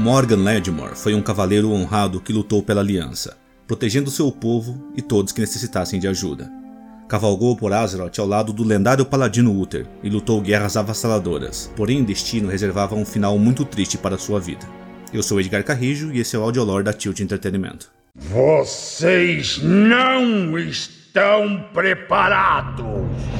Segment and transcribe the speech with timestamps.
[0.00, 5.30] Morgan Ledmore foi um cavaleiro honrado que lutou pela aliança, protegendo seu povo e todos
[5.30, 6.50] que necessitassem de ajuda.
[7.06, 12.04] Cavalgou por Azeroth ao lado do lendário paladino Uther e lutou guerras avassaladoras, porém o
[12.04, 14.66] destino reservava um final muito triste para sua vida.
[15.12, 17.92] Eu sou Edgar Carrijo e esse é o Audiolore da Tilt Entretenimento.
[18.14, 23.39] Vocês não estão preparados!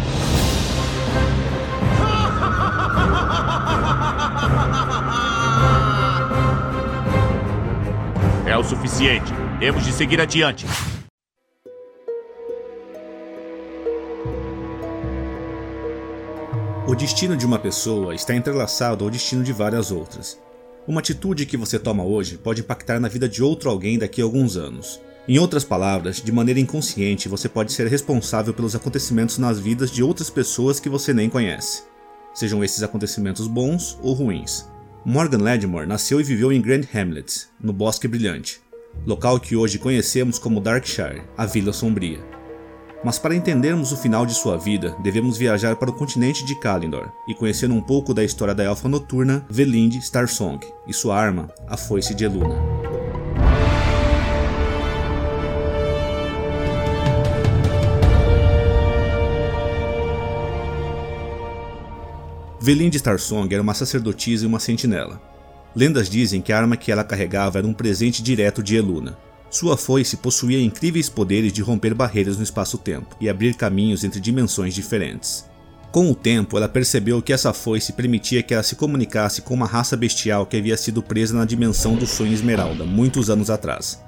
[8.71, 9.33] Suficiente.
[9.59, 10.65] Temos de seguir adiante.
[16.87, 20.39] O destino de uma pessoa está entrelaçado ao destino de várias outras.
[20.87, 24.25] Uma atitude que você toma hoje pode impactar na vida de outro alguém daqui a
[24.25, 25.01] alguns anos.
[25.29, 30.03] Em outras palavras, de maneira inconsciente, você pode ser responsável pelos acontecimentos nas vidas de
[30.03, 31.83] outras pessoas que você nem conhece.
[32.33, 34.67] Sejam esses acontecimentos bons ou ruins.
[35.05, 38.61] Morgan Ledmore nasceu e viveu em Grand Hamlet, no Bosque Brilhante,
[39.07, 42.21] local que hoje conhecemos como Darkshire, a Vila Sombria.
[43.03, 47.11] Mas para entendermos o final de sua vida, devemos viajar para o continente de Kalindor
[47.27, 51.79] e conhecer um pouco da história da elfa noturna Velinde Starsong e sua arma, a
[51.79, 52.90] Foice de Eluna.
[62.63, 65.19] Velinde Starsong era uma sacerdotisa e uma sentinela.
[65.75, 69.17] Lendas dizem que a arma que ela carregava era um presente direto de Eluna.
[69.49, 74.75] Sua foice possuía incríveis poderes de romper barreiras no espaço-tempo e abrir caminhos entre dimensões
[74.75, 75.49] diferentes.
[75.91, 79.67] Com o tempo, ela percebeu que essa foice permitia que ela se comunicasse com uma
[79.67, 84.01] raça bestial que havia sido presa na dimensão do sonho Esmeralda muitos anos atrás.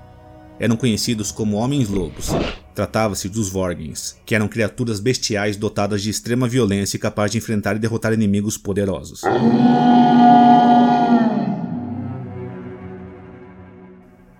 [0.60, 2.28] Eram conhecidos como Homens-Lobos.
[2.74, 7.76] Tratava-se dos Vorgens, que eram criaturas bestiais dotadas de extrema violência e capazes de enfrentar
[7.76, 9.20] e derrotar inimigos poderosos.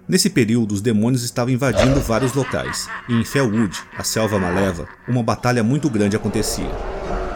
[0.09, 5.22] Nesse período, os demônios estavam invadindo vários locais, e em Felwood, a selva maleva, uma
[5.22, 6.71] batalha muito grande acontecia.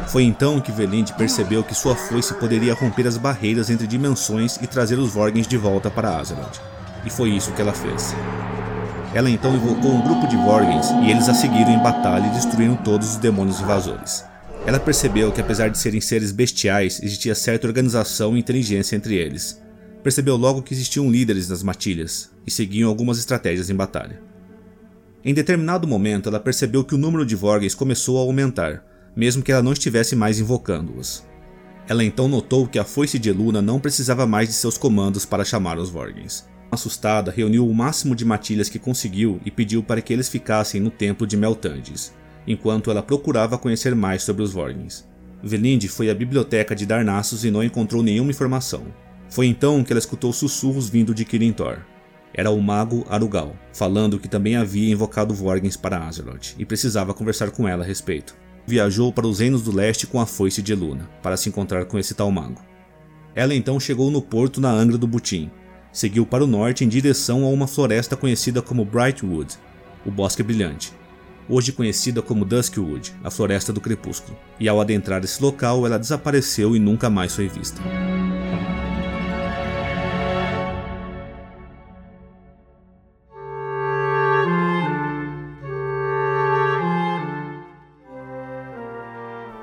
[0.09, 4.67] Foi então que Velinde percebeu que sua foice poderia romper as barreiras entre dimensões e
[4.67, 6.61] trazer os Vorgens de volta para Azeroth.
[7.05, 8.15] E foi isso que ela fez.
[9.17, 12.77] Ela então invocou um grupo de Vorgens e eles a seguiram em batalha e destruíram
[12.77, 14.23] todos os demônios invasores.
[14.67, 19.59] Ela percebeu que apesar de serem seres bestiais, existia certa organização e inteligência entre eles.
[20.03, 24.21] Percebeu logo que existiam líderes nas matilhas e seguiam algumas estratégias em batalha.
[25.25, 28.85] Em determinado momento, ela percebeu que o número de Vorgens começou a aumentar,
[29.17, 31.25] mesmo que ela não estivesse mais invocando-os.
[31.89, 35.43] Ela então notou que a foice de Eluna não precisava mais de seus comandos para
[35.43, 36.45] chamar os Vorgens.
[36.71, 40.91] Assustada, reuniu o máximo de matilhas que conseguiu e pediu para que eles ficassem no
[40.91, 42.13] templo de Meltanges,
[42.47, 45.09] enquanto ela procurava conhecer mais sobre os Vorgens.
[45.43, 48.85] Velinde foi à biblioteca de Darnassus e não encontrou nenhuma informação.
[49.29, 51.79] Foi então que ela escutou sussurros vindo de Kirintor.
[52.35, 57.51] Era o mago Arugal, falando que também havia invocado Vorgens para Azeroth e precisava conversar
[57.51, 58.37] com ela a respeito.
[58.67, 61.99] Viajou para os reinos do leste com a foice de Eluna, para se encontrar com
[61.99, 62.63] esse tal mago.
[63.35, 65.51] Ela então chegou no porto na Angra do Butim,
[65.97, 69.55] seguiu para o norte em direção a uma floresta conhecida como Brightwood,
[70.05, 70.93] o Bosque Brilhante,
[71.49, 76.77] hoje conhecida como Duskwood, a Floresta do Crepúsculo, e ao adentrar esse local ela desapareceu
[76.77, 77.81] e nunca mais foi vista.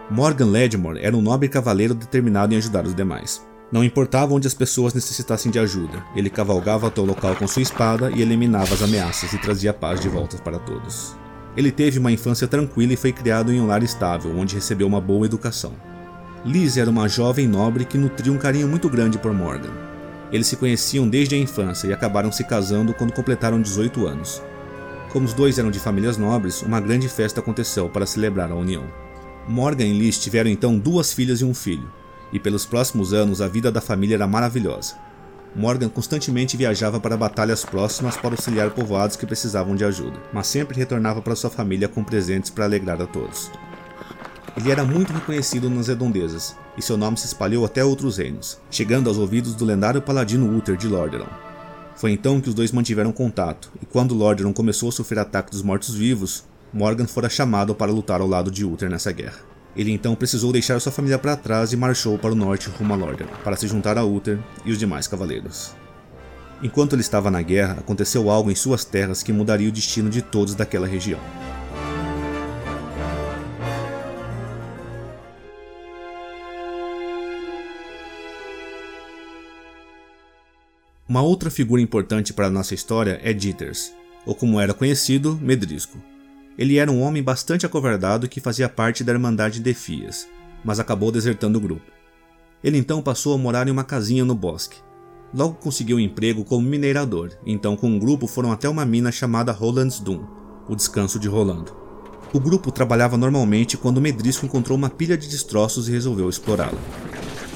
[0.10, 3.53] Morgan Ledmore era um nobre cavaleiro determinado em ajudar os demais.
[3.74, 7.64] Não importava onde as pessoas necessitassem de ajuda, ele cavalgava até o local com sua
[7.64, 11.16] espada e eliminava as ameaças e trazia paz de volta para todos.
[11.58, 15.02] Ele teve uma infância tranquila e foi criado em um lar estável, onde recebeu uma
[15.02, 15.74] boa educação.
[16.46, 19.74] Liz era uma jovem nobre que nutria um carinho muito grande por Morgan.
[20.32, 24.40] Eles se conheciam desde a infância e acabaram se casando quando completaram 18 anos.
[25.12, 28.84] Como os dois eram de famílias nobres, uma grande festa aconteceu para celebrar a união.
[29.48, 31.92] Morgan e Liz tiveram então duas filhas e um filho,
[32.33, 34.95] e pelos próximos anos a vida da família era maravilhosa.
[35.56, 40.75] Morgan constantemente viajava para batalhas próximas para auxiliar povoados que precisavam de ajuda, mas sempre
[40.75, 43.51] retornava para sua família com presentes para alegrar a todos.
[44.57, 49.07] Ele era muito reconhecido nas redondezas, e seu nome se espalhou até outros reinos, chegando
[49.07, 51.30] aos ouvidos do lendário paladino Uther de Lordaeron.
[51.95, 55.62] Foi então que os dois mantiveram contato, e quando Lordaeron começou a sofrer ataques dos
[55.62, 56.44] mortos-vivos,
[56.74, 59.53] Morgan fora chamado para lutar ao lado de Uther nessa guerra.
[59.75, 62.98] Ele então precisou deixar sua família para trás e marchou para o norte rumo a
[62.98, 65.75] Lordaeron, para se juntar a Uther e os demais cavaleiros.
[66.62, 70.22] Enquanto ele estava na guerra, aconteceu algo em suas terras que mudaria o destino de
[70.22, 71.20] todos daquela região.
[81.08, 83.94] Uma outra figura importante para nossa história é Jitters,
[84.26, 86.12] ou como era conhecido, Medrisco.
[86.58, 90.28] Ele era um homem bastante acovardado que fazia parte da Irmandade de Fias,
[90.64, 91.92] mas acabou desertando o grupo.
[92.64, 94.78] Ele então passou a morar em uma casinha no bosque.
[95.34, 99.52] Logo conseguiu um emprego como minerador, então com um grupo foram até uma mina chamada
[99.52, 100.24] Roland's Doom,
[100.70, 101.76] o descanso de Rolando.
[102.32, 106.78] O grupo trabalhava normalmente quando Medrisco encontrou uma pilha de destroços e resolveu explorá-la.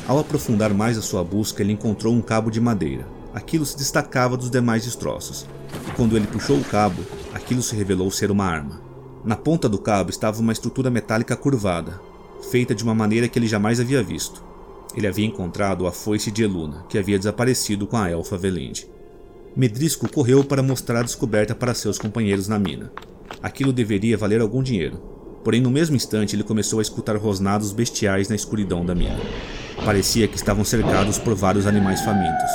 [0.08, 3.08] Ao aprofundar mais a sua busca, ele encontrou um cabo de madeira.
[3.34, 5.46] Aquilo se destacava dos demais destroços,
[5.88, 7.04] e quando ele puxou o cabo,
[7.34, 8.87] aquilo se revelou ser uma arma.
[9.28, 12.00] Na ponta do cabo estava uma estrutura metálica curvada,
[12.50, 14.42] feita de uma maneira que ele jamais havia visto.
[14.96, 18.88] Ele havia encontrado a foice de Eluna, que havia desaparecido com a elfa Velende.
[19.54, 22.90] Medrisco correu para mostrar a descoberta para seus companheiros na mina.
[23.44, 24.96] Aquilo deveria valer algum dinheiro,
[25.44, 29.20] porém no mesmo instante ele começou a escutar rosnados bestiais na escuridão da mina.
[29.84, 32.52] Parecia que estavam cercados por vários animais famintos,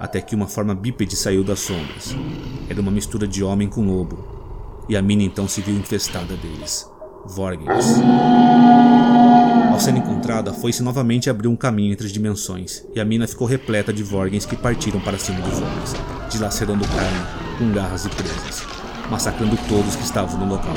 [0.00, 2.16] até que uma forma bípede saiu das sombras.
[2.68, 4.37] Era uma mistura de homem com lobo,
[4.88, 6.90] e a mina então se viu infestada deles.
[7.26, 8.00] Vorgens.
[9.70, 13.46] Ao ser encontrada, foi-se novamente abriu um caminho entre as dimensões, e a mina ficou
[13.46, 15.94] repleta de Vorgens que partiram para cima dos homens,
[16.30, 18.64] dilacerando carne com garras e presas,
[19.10, 20.74] massacrando todos que estavam no local.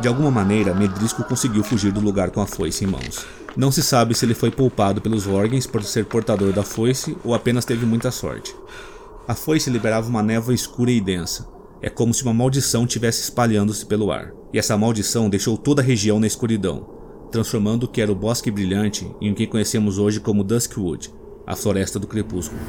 [0.00, 3.26] De alguma maneira, Medrisco conseguiu fugir do lugar com a foice em mãos.
[3.54, 7.34] Não se sabe se ele foi poupado pelos Vorgens por ser portador da foice ou
[7.34, 8.54] apenas teve muita sorte.
[9.28, 11.46] A foice liberava uma névoa escura e densa,
[11.82, 15.84] é como se uma maldição tivesse espalhando-se pelo ar, e essa maldição deixou toda a
[15.84, 16.86] região na escuridão,
[17.30, 21.10] transformando o que era o Bosque Brilhante em o que conhecemos hoje como Duskwood,
[21.46, 22.60] a Floresta do Crepúsculo.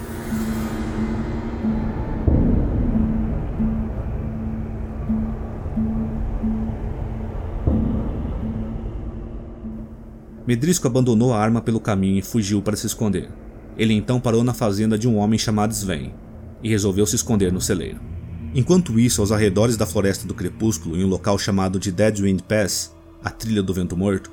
[10.48, 13.30] Medrisco abandonou a arma pelo caminho e fugiu para se esconder.
[13.78, 16.14] Ele então parou na fazenda de um homem chamado Sven
[16.62, 18.11] e resolveu se esconder no celeiro.
[18.54, 22.94] Enquanto isso, aos arredores da Floresta do Crepúsculo, em um local chamado de Deadwind Pass,
[23.24, 24.30] a Trilha do Vento Morto,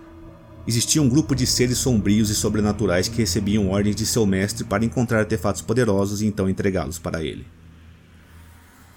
[0.66, 4.84] existia um grupo de seres sombrios e sobrenaturais que recebiam ordens de seu mestre para
[4.84, 7.46] encontrar artefatos poderosos e então entregá-los para ele.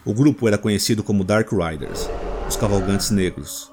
[0.04, 2.10] O grupo era conhecido como Dark Riders,
[2.50, 3.72] os Cavalgantes Negros.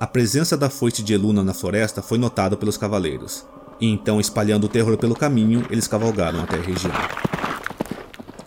[0.00, 3.46] A presença da foice de Eluna na floresta foi notada pelos cavaleiros,
[3.80, 6.92] e então, espalhando o terror pelo caminho, eles cavalgaram até a região.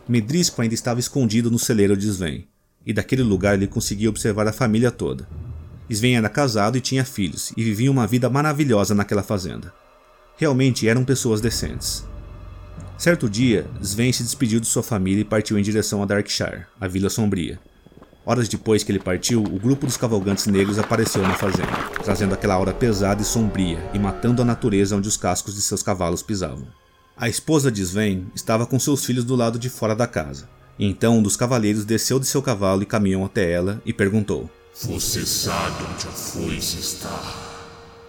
[0.07, 2.45] Medrisco ainda estava escondido no celeiro de Sven,
[2.85, 5.27] e daquele lugar ele conseguia observar a família toda.
[5.89, 9.73] Sven era casado e tinha filhos, e vivia uma vida maravilhosa naquela fazenda.
[10.35, 12.05] Realmente eram pessoas decentes.
[12.97, 16.87] Certo dia, Sven se despediu de sua família e partiu em direção a Darkshire, a
[16.87, 17.59] Vila Sombria.
[18.25, 21.71] Horas depois que ele partiu, o grupo dos cavalgantes negros apareceu na fazenda,
[22.03, 25.83] trazendo aquela aura pesada e sombria e matando a natureza onde os cascos de seus
[25.83, 26.67] cavalos pisavam.
[27.15, 30.49] A esposa de Sven estava com seus filhos do lado de fora da casa.
[30.79, 34.49] E então um dos cavaleiros desceu de seu cavalo e caminhou até ela e perguntou:
[34.81, 37.51] Você sabe onde a foice está?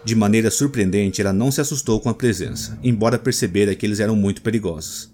[0.02, 4.16] De maneira surpreendente, ela não se assustou com a presença, embora percebera que eles eram
[4.16, 5.12] muito perigosos.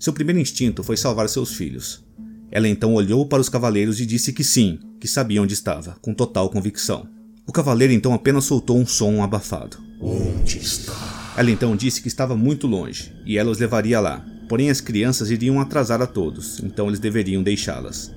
[0.00, 2.04] Seu primeiro instinto foi salvar seus filhos.
[2.50, 6.12] Ela então olhou para os cavaleiros e disse que sim, que sabia onde estava, com
[6.12, 7.08] total convicção.
[7.46, 9.78] O cavaleiro então apenas soltou um som abafado.
[10.00, 11.17] Onde está?
[11.38, 15.30] Ela então disse que estava muito longe e ela os levaria lá, porém as crianças
[15.30, 18.12] iriam atrasar a todos, então eles deveriam deixá-las.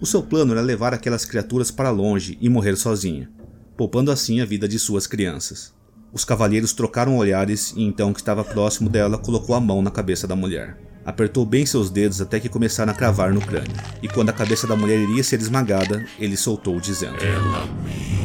[0.00, 3.28] O seu plano era levar aquelas criaturas para longe e morrer sozinha,
[3.76, 5.74] poupando assim a vida de suas crianças.
[6.12, 10.28] Os cavalheiros trocaram olhares e então que estava próximo dela colocou a mão na cabeça
[10.28, 10.78] da mulher.
[11.04, 14.64] Apertou bem seus dedos até que começaram a cravar no crânio, e quando a cabeça
[14.64, 18.23] da mulher iria ser esmagada, ele soltou dizendo: Ela mente.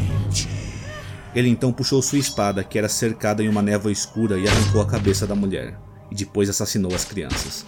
[1.36, 4.88] Ele então puxou sua espada, que era cercada em uma névoa escura, e arrancou a
[4.88, 5.80] cabeça da mulher,
[6.12, 7.66] e depois assassinou as crianças.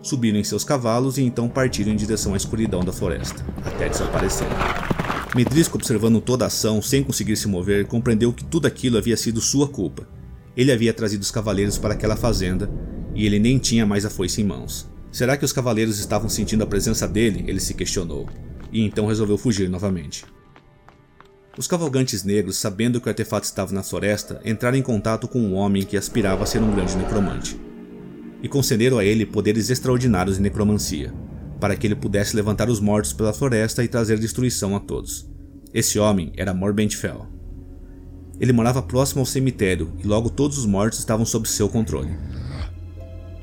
[0.00, 4.52] Subiram em seus cavalos e então partiram em direção à escuridão da floresta, até desaparecerem.
[5.34, 9.40] Medrisco, observando toda a ação sem conseguir se mover, compreendeu que tudo aquilo havia sido
[9.40, 10.06] sua culpa.
[10.56, 12.70] Ele havia trazido os cavaleiros para aquela fazenda
[13.14, 14.90] e ele nem tinha mais a foice em mãos.
[15.10, 17.44] Será que os cavaleiros estavam sentindo a presença dele?
[17.46, 18.28] Ele se questionou,
[18.72, 20.24] e então resolveu fugir novamente.
[21.56, 25.54] Os cavalgantes negros, sabendo que o artefato estava na floresta, entraram em contato com um
[25.54, 27.60] homem que aspirava a ser um grande necromante.
[28.42, 31.12] E concederam a ele poderes extraordinários em necromancia,
[31.60, 35.28] para que ele pudesse levantar os mortos pela floresta e trazer destruição a todos.
[35.74, 37.26] Esse homem era Morbentfell.
[38.40, 42.16] Ele morava próximo ao cemitério e logo todos os mortos estavam sob seu controle.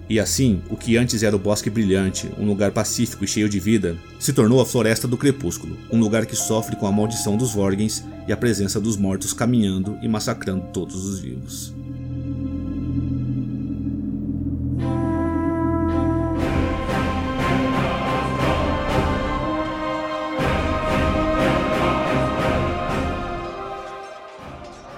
[0.10, 3.60] E assim, o que antes era o bosque brilhante, um lugar pacífico e cheio de
[3.60, 7.54] vida, se tornou a Floresta do Crepúsculo, um lugar que sofre com a maldição dos
[7.54, 11.76] Vorgens e a presença dos mortos caminhando e massacrando todos os vivos.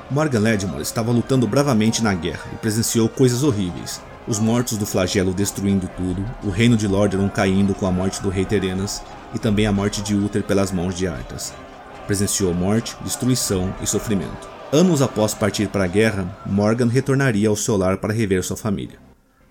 [0.10, 5.34] Morgan Ledmore estava lutando bravamente na guerra e presenciou coisas horríveis, os mortos do flagelo
[5.34, 9.01] destruindo tudo, o reino de Lordaeron caindo com a morte do rei Terenas
[9.34, 11.54] e também a morte de Uther pelas mãos de Arthas.
[12.06, 14.48] Presenciou morte, destruição e sofrimento.
[14.72, 19.00] Anos após partir para a guerra, Morgan retornaria ao seu lar para rever sua família.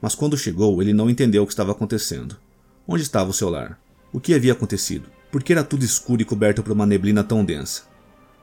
[0.00, 2.37] Mas quando chegou, ele não entendeu o que estava acontecendo.
[2.87, 3.77] Onde estava o seu lar?
[4.12, 5.09] O que havia acontecido?
[5.33, 7.89] Por que era tudo escuro e coberto por uma neblina tão densa?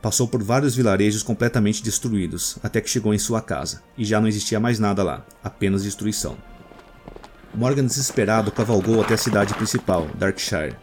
[0.01, 4.27] Passou por vários vilarejos completamente destruídos, até que chegou em sua casa, e já não
[4.27, 6.37] existia mais nada lá, apenas destruição.
[7.53, 10.75] Morgan, desesperado, cavalgou até a cidade principal, Darkshire,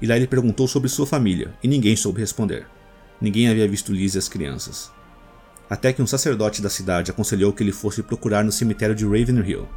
[0.00, 2.66] e lá ele perguntou sobre sua família, e ninguém soube responder.
[3.20, 4.90] Ninguém havia visto Liz e as crianças.
[5.68, 9.68] Até que um sacerdote da cidade aconselhou que ele fosse procurar no cemitério de Ravenhill,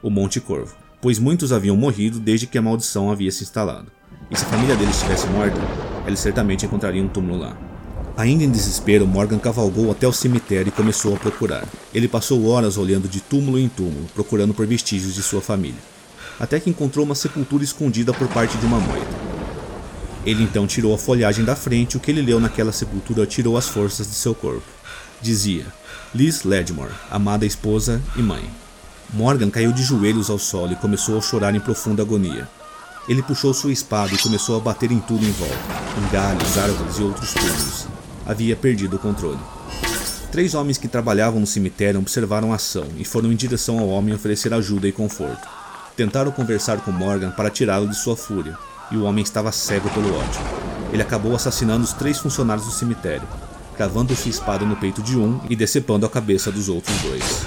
[0.00, 3.90] o Monte Corvo, pois muitos haviam morrido desde que a maldição havia se instalado.
[4.30, 5.58] E se a família deles estivesse morta,
[6.06, 7.73] eles certamente encontrariam um túmulo lá.
[8.16, 11.66] Ainda em desespero, Morgan cavalgou até o cemitério e começou a procurar.
[11.92, 15.80] Ele passou horas olhando de túmulo em túmulo, procurando por vestígios de sua família,
[16.38, 19.24] até que encontrou uma sepultura escondida por parte de uma moita.
[20.24, 23.56] Ele então tirou a folhagem da frente e o que ele leu naquela sepultura tirou
[23.56, 24.62] as forças de seu corpo.
[25.20, 25.66] Dizia:
[26.14, 28.48] Liz Ledmore, amada esposa e mãe.
[29.12, 32.48] Morgan caiu de joelhos ao solo e começou a chorar em profunda agonia.
[33.08, 35.58] Ele puxou sua espada e começou a bater em tudo em volta,
[35.98, 37.86] em galhos, árvores e outros túmulos.
[38.26, 39.38] Havia perdido o controle.
[40.32, 44.14] Três homens que trabalhavam no cemitério observaram a ação e foram em direção ao homem
[44.14, 45.46] oferecer ajuda e conforto.
[45.96, 48.58] Tentaram conversar com Morgan para tirá-lo de sua fúria,
[48.90, 50.40] e o homem estava cego pelo ódio.
[50.92, 53.28] Ele acabou assassinando os três funcionários do cemitério,
[53.76, 57.46] cravando sua espada no peito de um e decepando a cabeça dos outros dois.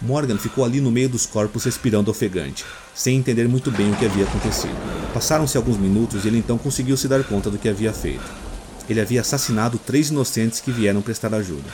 [0.00, 4.04] Morgan ficou ali no meio dos corpos respirando ofegante, sem entender muito bem o que
[4.04, 4.76] havia acontecido.
[5.14, 8.41] Passaram-se alguns minutos e ele então conseguiu se dar conta do que havia feito.
[8.88, 11.68] Ele havia assassinado três inocentes que vieram prestar ajuda.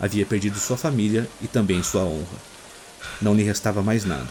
[0.00, 2.52] Havia perdido sua família e também sua honra.
[3.20, 4.28] Não lhe restava mais nada.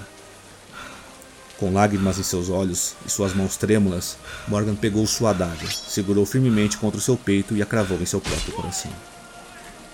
[1.57, 6.77] Com lágrimas em seus olhos e suas mãos trêmulas, Morgan pegou sua adaga, segurou firmemente
[6.77, 8.91] contra o seu peito e a cravou em seu próprio coração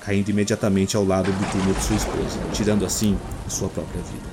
[0.07, 4.29] caindo imediatamente ao lado do túmulo de sua esposa, tirando assim a sua própria vida.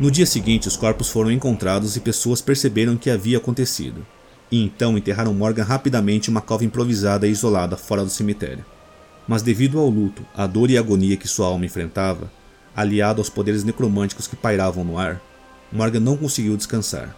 [0.00, 4.04] No dia seguinte, os corpos foram encontrados e pessoas perceberam o que havia acontecido,
[4.50, 8.64] e então enterraram Morgan rapidamente em uma cova improvisada e isolada fora do cemitério.
[9.26, 12.30] Mas devido ao luto, à dor e à agonia que sua alma enfrentava,
[12.74, 15.20] aliado aos poderes necromânticos que pairavam no ar,
[15.72, 17.14] Morgan não conseguiu descansar.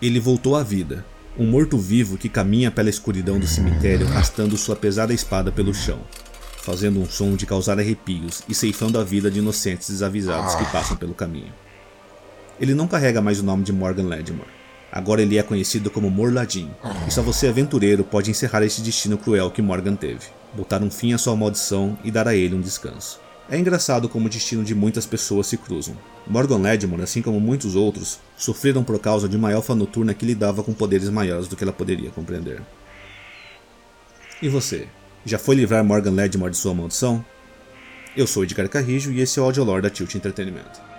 [0.00, 1.04] Ele voltou à vida,
[1.38, 6.00] um morto-vivo que caminha pela escuridão do cemitério arrastando sua pesada espada pelo chão,
[6.62, 10.96] fazendo um som de causar arrepios e ceifando a vida de inocentes desavisados que passam
[10.96, 11.52] pelo caminho.
[12.60, 14.61] Ele não carrega mais o nome de Morgan Ledmore.
[14.92, 16.70] Agora ele é conhecido como Morladin,
[17.08, 21.14] e só você aventureiro pode encerrar esse destino cruel que Morgan teve, botar um fim
[21.14, 23.18] à sua maldição e dar a ele um descanso.
[23.50, 25.96] É engraçado como o destino de muitas pessoas se cruzam.
[26.26, 30.62] Morgan Ledmore, assim como muitos outros, sofreram por causa de uma elfa noturna que lidava
[30.62, 32.60] com poderes maiores do que ela poderia compreender.
[34.42, 34.88] E você?
[35.24, 37.24] Já foi livrar Morgan Ledmore de sua maldição?
[38.14, 40.91] Eu sou Edgar Carrijo e esse é o Audiolore da Tilt Entretenimento.